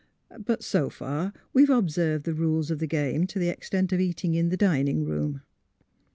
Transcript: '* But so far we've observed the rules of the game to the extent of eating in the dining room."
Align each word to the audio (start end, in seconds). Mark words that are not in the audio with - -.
'* 0.25 0.39
But 0.49 0.63
so 0.63 0.89
far 0.89 1.31
we've 1.53 1.69
observed 1.69 2.23
the 2.25 2.33
rules 2.33 2.71
of 2.71 2.79
the 2.79 2.87
game 2.87 3.27
to 3.27 3.37
the 3.37 3.49
extent 3.49 3.93
of 3.93 3.99
eating 3.99 4.33
in 4.33 4.49
the 4.49 4.57
dining 4.57 5.05
room." 5.05 5.43